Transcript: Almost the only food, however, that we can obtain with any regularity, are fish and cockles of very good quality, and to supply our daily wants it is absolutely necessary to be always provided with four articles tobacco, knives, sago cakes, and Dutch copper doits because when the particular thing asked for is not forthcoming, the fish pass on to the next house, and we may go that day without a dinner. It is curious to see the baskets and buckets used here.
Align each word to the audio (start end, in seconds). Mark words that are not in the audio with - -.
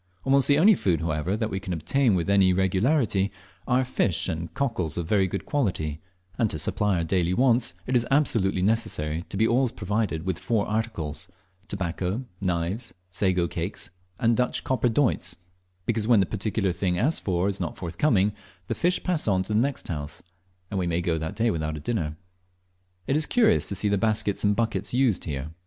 Almost 0.23 0.47
the 0.47 0.57
only 0.57 0.73
food, 0.73 1.01
however, 1.01 1.37
that 1.37 1.51
we 1.51 1.59
can 1.59 1.73
obtain 1.73 2.15
with 2.15 2.27
any 2.27 2.53
regularity, 2.53 3.31
are 3.67 3.85
fish 3.85 4.27
and 4.27 4.51
cockles 4.55 4.97
of 4.97 5.05
very 5.05 5.27
good 5.27 5.45
quality, 5.45 6.01
and 6.39 6.49
to 6.49 6.57
supply 6.57 6.97
our 6.97 7.03
daily 7.03 7.35
wants 7.35 7.75
it 7.85 7.95
is 7.95 8.07
absolutely 8.09 8.63
necessary 8.63 9.25
to 9.29 9.37
be 9.37 9.47
always 9.47 9.71
provided 9.71 10.25
with 10.25 10.39
four 10.39 10.65
articles 10.65 11.27
tobacco, 11.67 12.25
knives, 12.41 12.95
sago 13.11 13.47
cakes, 13.47 13.91
and 14.19 14.35
Dutch 14.35 14.63
copper 14.63 14.89
doits 14.89 15.35
because 15.85 16.07
when 16.07 16.19
the 16.19 16.25
particular 16.25 16.71
thing 16.71 16.97
asked 16.97 17.21
for 17.23 17.47
is 17.47 17.59
not 17.59 17.77
forthcoming, 17.77 18.33
the 18.65 18.73
fish 18.73 19.03
pass 19.03 19.27
on 19.27 19.43
to 19.43 19.53
the 19.53 19.59
next 19.59 19.87
house, 19.87 20.23
and 20.71 20.79
we 20.79 20.87
may 20.87 21.01
go 21.01 21.19
that 21.19 21.35
day 21.35 21.51
without 21.51 21.77
a 21.77 21.79
dinner. 21.79 22.17
It 23.05 23.15
is 23.15 23.27
curious 23.27 23.69
to 23.69 23.75
see 23.75 23.87
the 23.87 23.99
baskets 23.99 24.43
and 24.43 24.55
buckets 24.55 24.95
used 24.95 25.25
here. 25.25 25.51